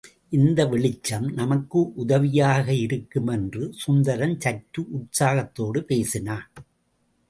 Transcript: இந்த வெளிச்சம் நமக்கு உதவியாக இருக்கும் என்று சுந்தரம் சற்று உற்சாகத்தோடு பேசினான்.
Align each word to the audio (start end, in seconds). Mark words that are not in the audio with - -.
இந்த 0.29 0.59
வெளிச்சம் 0.67 1.27
நமக்கு 1.31 1.79
உதவியாக 1.95 2.73
இருக்கும் 2.75 3.27
என்று 3.27 3.73
சுந்தரம் 3.77 4.37
சற்று 4.39 4.83
உற்சாகத்தோடு 4.91 5.81
பேசினான். 5.83 6.47